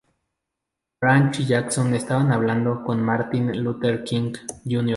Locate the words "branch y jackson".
0.99-1.93